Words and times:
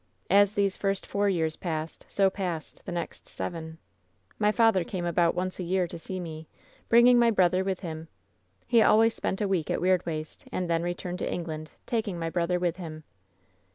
As 0.31 0.55
these 0.55 0.75
first 0.75 1.05
four 1.05 1.29
years 1.29 1.55
passed 1.57 2.07
so 2.09 2.31
passed 2.31 2.83
the 2.87 2.91
next 2.91 3.27
seven. 3.27 3.77
"My 4.39 4.51
father 4.51 4.83
came 4.83 5.05
about 5.05 5.35
once 5.35 5.59
a 5.59 5.63
year 5.63 5.87
to 5.87 5.99
see 5.99 6.19
me, 6.19 6.47
bring 6.89 7.05
ing 7.05 7.19
my 7.19 7.29
brother 7.29 7.63
with 7.63 7.81
him. 7.81 8.07
He 8.65 8.81
always 8.81 9.13
spent 9.13 9.41
a 9.41 9.47
week 9.47 9.69
at 9.69 9.77
Weirdwaste, 9.79 10.45
and 10.51 10.67
then 10.67 10.81
returned 10.81 11.19
to 11.19 11.31
England, 11.31 11.69
taking 11.85 12.17
my 12.17 12.31
brother 12.31 12.57
with 12.57 12.77
him. 12.77 13.03